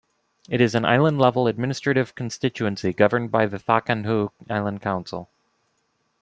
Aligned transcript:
It 0.49 0.61
is 0.61 0.73
an 0.73 0.83
island-level 0.83 1.45
administrative 1.45 2.15
constituency 2.15 2.91
governed 2.91 3.29
by 3.29 3.45
the 3.45 3.59
Thakandhoo 3.59 4.31
Island 4.49 4.81
Council. 4.81 5.29